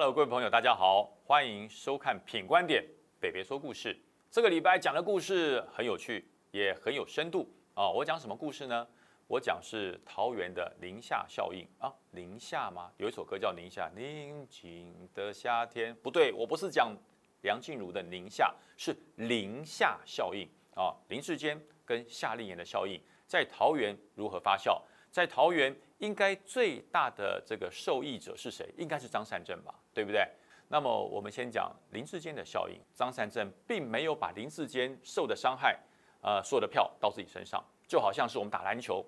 [0.00, 2.84] Hello，各位朋友，大家好，欢迎收看《品观点
[3.18, 3.92] 北北说故事》。
[4.30, 7.90] 这个礼拜讲的故事很有趣，也很有深度啊。
[7.90, 8.86] 我讲什么故事呢？
[9.26, 11.92] 我讲是桃园的宁夏效应啊。
[12.12, 12.92] 宁夏吗？
[12.98, 15.92] 有一首歌叫《宁夏》，宁静的夏天。
[15.96, 16.96] 不对，我不是讲
[17.42, 20.94] 梁静茹的宁夏，是宁夏效应啊。
[21.08, 24.80] 林志坚跟夏令营的效应在桃园如何发酵？
[25.18, 25.74] 在桃园。
[25.98, 28.72] 应该最大的这个受益者是谁？
[28.76, 30.24] 应该是张善政吧，对不对？
[30.68, 32.78] 那么我们先讲林志坚的效应。
[32.94, 35.76] 张善政并没有把林志坚受的伤害，
[36.22, 39.04] 呃，所有的票到自己身上，就好像是我们打篮球，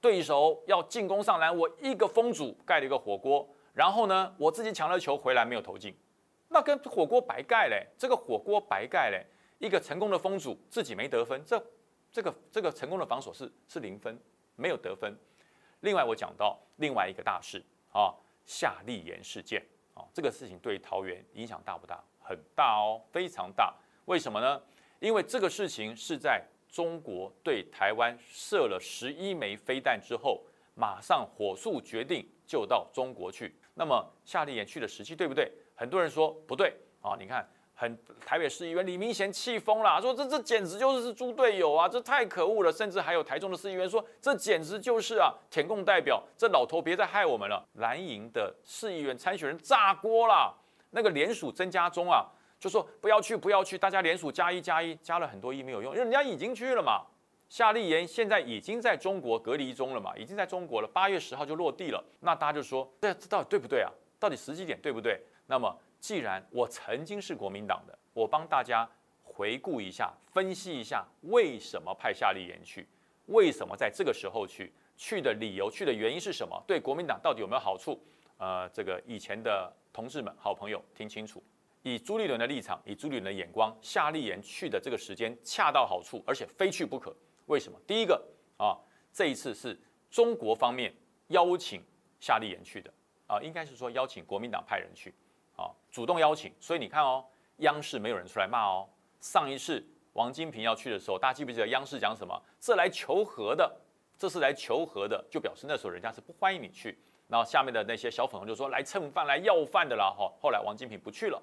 [0.00, 5.94] 对手要进攻上篮，我一个封阻盖了一个火锅，然后呢，我自己抢了球回来没有投进，
[6.48, 9.26] 那跟火锅白盖嘞，这个火锅白盖嘞，
[9.58, 11.62] 一个成功的封阻自己没得分，这
[12.10, 14.18] 这个这个成功的防守是是零分，
[14.56, 15.14] 没有得分。
[15.80, 18.14] 另外，我讲到另外一个大事啊，
[18.44, 19.64] 夏立言事件
[19.94, 22.02] 啊，这个事情对桃园影响大不大？
[22.20, 23.74] 很大哦，非常大。
[24.04, 24.60] 为什么呢？
[24.98, 33.54] 因为这个事情是在中国对台湾射了十一枚飞弹之后，马上火速决定就到中国去。
[33.74, 35.50] 那么夏立言去的时期对不对？
[35.74, 37.48] 很多人说不对啊，你看。
[37.80, 42.70] 很台北市议员李明贤气疯了，说这这简直就是猪队友啊，这太可恶了。
[42.70, 47.66] 甚至还有台中的市议员说，这简直就是啊，舔共代表，这老头别再害我们了。
[47.76, 50.54] 蓝营的市议员参选人炸锅了，
[50.90, 52.26] 那个联署增加中啊，
[52.58, 57.00] 就说不要去不要去，大家联署加一加一，加了很多一没有用，因为人家已经去了嘛。
[57.48, 62.04] 夏立言现在已经在中国隔离中了嘛，已经在中国了，八月十号就落地了。
[62.20, 63.90] 那大家就说，这这到底对不对啊？
[64.18, 65.18] 到底实际点对不对？
[65.46, 65.74] 那么。
[66.00, 68.88] 既然我曾经是国民党的，我帮大家
[69.22, 72.88] 回顾一下，分析一下为什么派夏立言去，
[73.26, 78.02] 为什么在这个时候去，去的理由，去的原因是什么，对国民党到底有没有好处？
[78.38, 81.42] 呃，这个以前的同志们、好朋友听清楚，
[81.82, 87.14] 以朱立伦的立场，以朱立伦的眼光，夏立言去的这个时间恰到好处，而且非去不可。
[87.46, 87.78] 为什么？
[87.86, 88.78] 第一个啊，
[89.12, 89.78] 这一次是
[90.10, 90.94] 中国方面
[91.28, 91.82] 邀请
[92.18, 92.90] 夏立言去的
[93.26, 95.14] 啊，应该是说邀请国民党派人去。
[95.60, 97.22] 啊，主动邀请，所以你看哦，
[97.58, 98.88] 央视没有人出来骂哦。
[99.20, 102.42] 上一次王金平要去的时候，大家记不记得央视讲什么？
[102.58, 103.70] 这来求和的，
[104.16, 106.98] 这是来求和的，就表示那时候人家是不欢迎你去。
[107.28, 110.10] 然后下面的那些小粉红就说来蹭饭、来要饭的啦。
[110.16, 111.40] 哈，后来王金平不去了。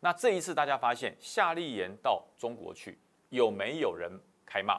[0.00, 2.98] 那这一次大家发现夏立言到中国去，
[3.30, 4.12] 有没有人
[4.44, 4.78] 开骂？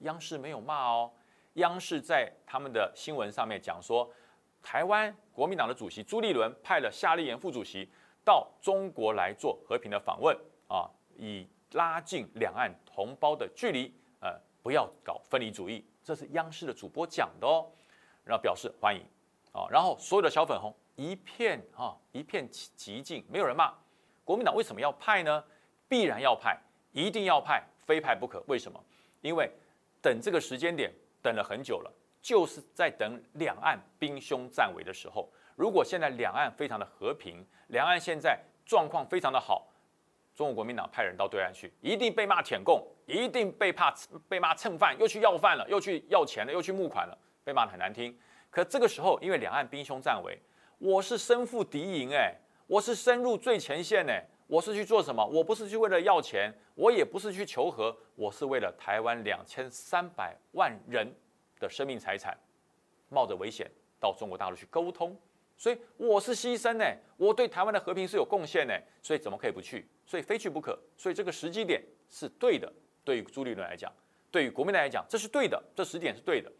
[0.00, 1.10] 央视没有骂哦，
[1.54, 4.10] 央视在他们的新闻上面讲说，
[4.62, 7.88] 台湾国民党的主席朱立伦派了夏立言副主席。
[8.28, 13.90] 到中国来做和平的访问啊，以拉近两岸同胞的距离，
[14.20, 17.66] 呃，不要搞分离主义，这是央视的主播讲的哦，
[18.24, 19.00] 然后表示欢迎
[19.50, 23.72] 啊，然后所有的小粉红一片啊一片寂静，没有人骂
[24.26, 25.42] 国民党为什么要派呢？
[25.88, 26.54] 必然要派，
[26.92, 28.44] 一定要派，非派不可。
[28.46, 28.78] 为什么？
[29.22, 29.50] 因为
[30.02, 31.90] 等这个时间点等了很久了，
[32.20, 35.32] 就是在等两岸兵凶战危的时候。
[35.58, 39.66] 如果现在两岸非常的和平，两岸现在状况非常的好，
[40.32, 43.92] 中国国民党派人到对岸去，一定被骂舔共，一定被怕
[44.28, 48.16] 被骂蹭饭，又去要饭了，又去要钱了，又去募款了，被骂的很难听。
[48.50, 50.40] 可这个时候，因为两岸兵凶战危，
[50.78, 52.32] 我是身负敌营，哎，
[52.68, 55.26] 我是深入最前线，哎，我是去做什么？
[55.26, 61.12] 我不是去为了要钱，我也不是去求和，我是为了台湾两千三百万人
[61.58, 62.38] 的生命财产，
[63.08, 63.68] 冒着危险
[63.98, 65.18] 到中国大陆去沟通。
[65.58, 66.84] 所以我是牺牲呢，
[67.16, 69.84] 我对台湾的和平是有贡献呢，所以怎么可以不去？
[70.06, 70.78] 所以非去不可。
[70.96, 73.92] 所以这个时机点是对的，对于朱立伦来讲，
[74.30, 76.50] 对于国民党来讲，这是对的，这时点是对的。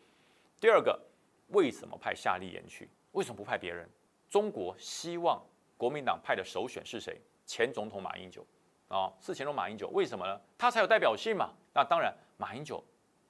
[0.61, 1.01] 第二个，
[1.51, 2.91] 为什么派夏立言去？
[3.13, 3.89] 为什么不派别人？
[4.29, 5.41] 中国希望
[5.77, 7.21] 国民党派的首选是谁？
[7.47, 8.45] 前总统马英九
[8.89, 9.89] 啊，是前总统马英九。
[9.91, 10.41] 为什么呢？
[10.59, 11.53] 他才有代表性嘛。
[11.73, 12.83] 那当然，马英九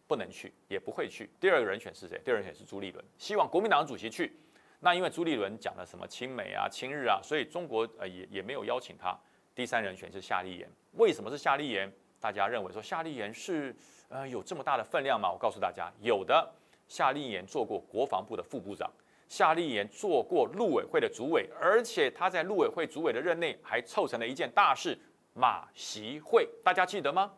[0.07, 1.31] 不能去，也不会去。
[1.39, 2.19] 第二个人选是谁？
[2.25, 4.35] 第二个人选是朱立伦，希望国民党主席去。
[4.81, 9.19] 那因为朱立伦讲了什么亲美啊、亲日啊，所以中国呃也也没有邀请他。
[9.55, 11.93] 第三人选是夏立言，为什么是夏立言？
[12.21, 13.75] 大家认为说夏立言是
[14.09, 15.31] 呃有这么大的分量吗？
[15.31, 16.49] 我告诉大家，有的。
[16.87, 18.91] 夏立言做过国防部的副部长，
[19.29, 24.99] 夏立言做过陆委会的主委，而且他在陆委会主委的任内还凑成了一件大事——
[25.35, 26.49] 马习会。
[26.65, 27.31] 大家记得吗？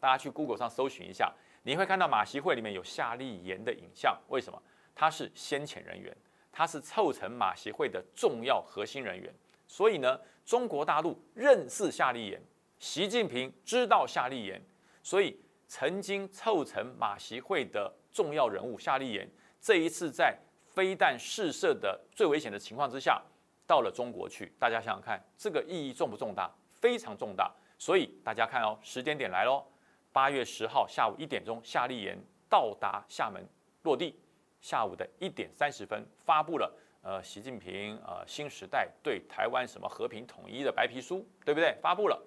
[0.00, 1.32] 大家去 Google 上搜寻一下，
[1.62, 4.18] 你会看到马习会里面有夏立言的影像。
[4.28, 4.60] 为什么？
[4.94, 6.16] 他是先遣人员。
[6.52, 9.32] 他是凑成马协会的重要核心人员，
[9.66, 12.42] 所以呢，中国大陆认识夏立言，
[12.78, 14.60] 习近平知道夏立言，
[15.02, 19.30] 所以曾经凑成马协会的重要人物夏立言，
[19.60, 20.36] 这一次在
[20.66, 23.22] 飞弹试射的最危险的情况之下，
[23.66, 24.52] 到了中国去。
[24.58, 26.50] 大家想想看，这个意义重不重大？
[26.72, 27.52] 非常重大。
[27.76, 29.64] 所以大家看哦，时间点来喽，
[30.12, 32.18] 八月十号下午一点钟，夏立言
[32.48, 33.46] 到达厦门
[33.82, 34.18] 落地，
[34.60, 36.72] 下午的一点三十分发布了
[37.02, 41.76] 呃习近平呃新时代对台湾什么和平统一的白皮书，对不对？
[41.80, 42.20] 发布了，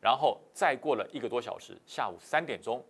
[0.00, 2.84] 然后再过了一个多小时，下午三点钟，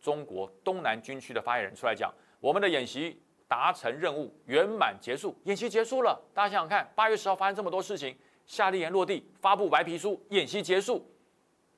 [0.00, 6.20] 中国东南军区的发言人出来讲，我们的演习达成任务，圆满结束，演习结束了。
[6.32, 8.16] 大家想想看，八月十号发生这么多事情，
[8.46, 11.06] 夏立言落地发布白皮书，演习结束。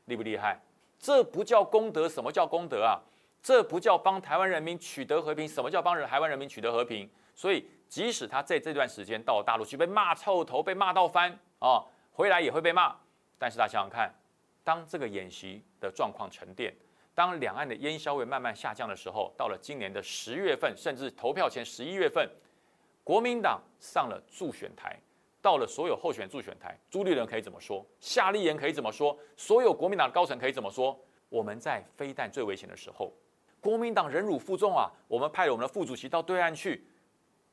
[0.04, 0.60] 厉不厉害？
[0.98, 3.02] 这不叫功德，什么叫功德啊？
[3.46, 7.08] 这不叫帮台湾人民取得和平，什么叫帮人台湾人民取得和平？
[7.32, 12.96] 所以，即使他在这段时间到大陆去被骂臭头，被骂到翻啊，回来也会被骂。
[13.38, 14.12] 但是，大家想想看，
[14.64, 16.74] 当这个演习的状况沉淀，
[17.14, 22.28] 当两岸的烟硝味慢慢下降的时候，到了今年的十月份，甚至投票前十一月份，
[23.04, 24.98] 国民党上了助选台。
[25.40, 27.86] 到了所有候选助选台，朱立伦可以怎么说？
[28.00, 29.16] 夏立言可以怎么说？
[29.36, 31.00] 所有国民党的高层可以怎么说？
[31.28, 33.12] 我们在飞弹最危险的时候，
[33.66, 34.88] 国民党忍辱负重啊！
[35.08, 36.86] 我们派了我们的副主席到对岸去，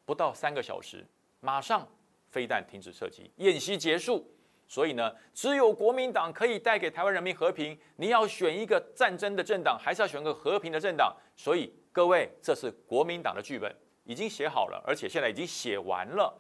[0.05, 1.03] 不到三个小时，
[1.39, 1.87] 马上
[2.29, 4.23] 飞弹停止射击，演习结束。
[4.67, 7.75] 所以呢，只有国民党可以带给台湾人民和平。
[7.95, 11.17] 你要选一个战争的政党，还是要选个和平的政党？
[11.35, 16.31] 所以各位，这是国民党的剧本已经写好了，而且现在已经写完了。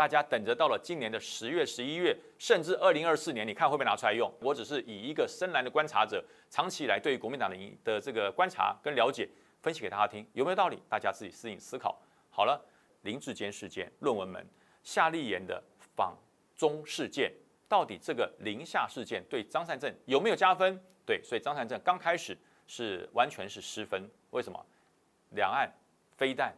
[0.00, 4.32] 大家等着到了今年的十月、十一月，甚至二零二四年，你看会不会拿出来用？
[4.40, 9.28] 我只是以一个深蓝的观察者，长期以来对于国民党的的这个观察跟了解，
[9.60, 10.82] 分析给大家听，有没有道理？
[10.88, 12.00] 大家自己私隐思考。
[12.30, 12.58] 好了，
[13.02, 14.42] 林志坚事件论文门，
[14.82, 15.62] 夏立言的
[15.94, 16.16] 访
[16.56, 17.30] 中事件，
[17.68, 20.80] 到底这个林夏事件对张善政有没有加分？
[21.04, 22.34] 对，所以张善政刚开始
[22.66, 24.10] 是完全是失分。
[24.30, 24.64] 为什么？
[25.32, 25.70] 两岸
[26.16, 26.56] 飞弹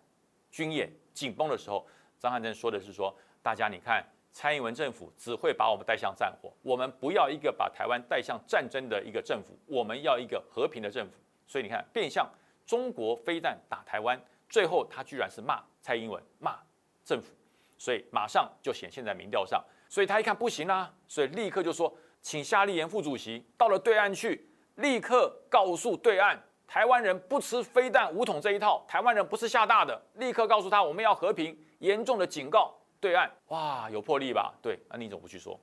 [0.52, 1.84] 军演紧绷的时候，
[2.20, 3.12] 张善政说的是说。
[3.42, 11.12] 大家，你看，蔡英文政府只会把我们带向战火，我们不要一个把台湾带向战争的一个政府，我们要一个和平的政府。
[11.46, 12.26] 所以你看，变相
[12.64, 14.18] 中国飞弹打台湾，
[14.48, 16.56] 最后他居然是骂蔡英文，骂
[17.04, 17.34] 政府，
[17.76, 19.62] 所以马上就显现在民调上。
[19.88, 21.92] 所以他一看不行啦，所以立刻就说，
[22.22, 32.72] 请夏立言副主席到了对岸去，立刻告诉对岸，台湾人不吃飞弹武统这一套，台湾人不是吓大的，立刻告诉他我们要和平，严重的警告。
[33.02, 34.54] 对岸哇，有魄力吧？
[34.62, 35.58] 对，那你怎么不去说？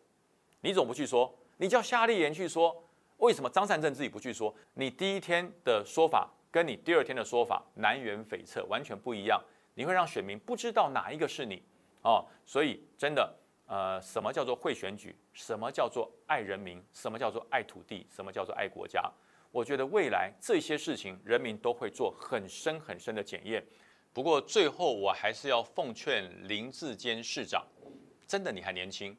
[0.60, 1.34] 你怎么不去说？
[1.56, 2.84] 你叫夏立言去说？
[3.20, 4.54] 为什么张善政自己不去说？
[4.74, 9.42] 你第一天的说法跟你第二天的说法南辕北辙，完全不一样。
[9.74, 11.64] 你会让选民不知道哪一个是你
[12.02, 12.26] 哦。
[12.46, 13.34] 所以真的，
[13.68, 15.16] 呃，什么叫做会选举？
[15.32, 16.84] 什么叫做爱人民？
[16.92, 18.06] 什么叫做爱土地？
[18.10, 19.10] 什么叫做爱国家？
[19.52, 23.66] 我觉得未来这些事情，人民都会做很深很深的检验。
[24.12, 27.66] 不过最后，我还是要奉劝林志坚市长，
[28.28, 29.16] 真的你还年轻。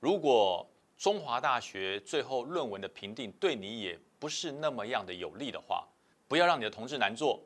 [0.00, 5.86] 如果中华大学最后论文的评定对你也不是那么样的有利的话，
[6.26, 7.42] 不要让你的同志难做，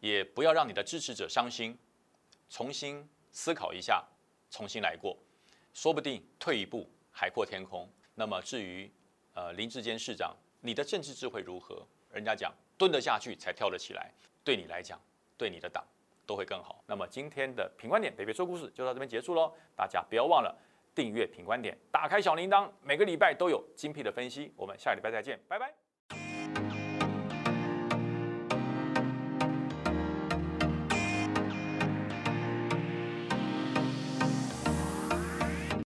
[0.00, 1.76] 也不要让你的支持者伤心，
[2.48, 4.04] 重新思考一下，
[4.50, 5.18] 重新来过，
[5.74, 7.90] 说不定退一步海阔天空。
[8.14, 8.90] 那么至于
[9.34, 11.86] 呃林志坚市长，你的政治智慧如何？
[12.12, 14.12] 人家讲蹲得下去才跳得起来，
[14.44, 15.00] 对你来讲，
[15.36, 15.84] 对你的党。
[16.28, 16.84] 都会更好。
[16.86, 19.50] 那么今天的品观点北北说故事就到这边结束喽。
[19.74, 20.54] 大家不要忘了
[20.94, 24.52] 订阅品观点，打开小铃铛，每个礼拜都有精辟的分析。
[24.54, 25.87] 我们下个礼拜再见，拜拜。